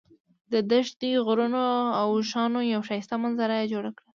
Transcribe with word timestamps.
د 0.51 0.53
دښتې، 0.71 1.11
غرونو 1.25 1.63
او 1.99 2.07
اوښانو 2.15 2.59
یوه 2.71 2.85
ښایسته 2.87 3.15
منظره 3.23 3.55
یې 3.61 3.71
جوړه 3.73 3.91
کړه. 3.97 4.07